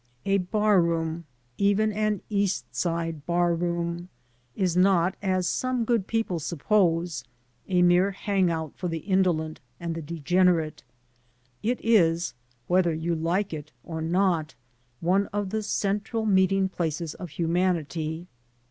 [0.25, 1.25] A barroom—
[1.59, 4.09] even an East Side barroom—
[4.57, 7.23] ^is not, as some good people suppose,
[7.67, 10.81] a mere hang out for the indolent and the degenerate.
[11.61, 12.33] It is,
[12.65, 14.55] whether you like it or not,
[15.01, 18.25] one of the central meeting places of humanity.